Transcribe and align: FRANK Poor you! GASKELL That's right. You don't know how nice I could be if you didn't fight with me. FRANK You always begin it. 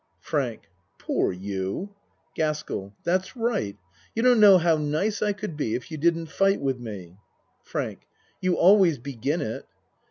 FRANK 0.19 0.61
Poor 0.97 1.31
you! 1.31 1.93
GASKELL 2.33 2.95
That's 3.03 3.37
right. 3.37 3.77
You 4.15 4.23
don't 4.23 4.39
know 4.39 4.57
how 4.57 4.75
nice 4.77 5.21
I 5.21 5.31
could 5.31 5.55
be 5.55 5.75
if 5.75 5.91
you 5.91 5.97
didn't 5.99 6.25
fight 6.31 6.59
with 6.59 6.79
me. 6.79 7.19
FRANK 7.61 8.07
You 8.39 8.55
always 8.57 8.97
begin 8.97 9.41
it. 9.41 9.67